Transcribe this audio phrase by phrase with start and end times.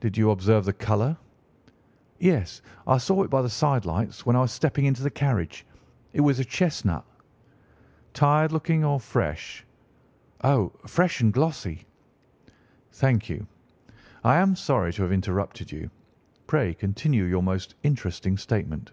[0.00, 1.18] "Did you observe the colour?"
[2.18, 5.66] "Yes, I saw it by the side lights when I was stepping into the carriage.
[6.14, 7.04] It was a chestnut."
[8.14, 9.66] "Tired looking or fresh?"
[10.42, 11.84] "Oh, fresh and glossy."
[12.92, 13.46] "Thank you.
[14.24, 15.90] I am sorry to have interrupted you.
[16.46, 18.92] Pray continue your most interesting statement."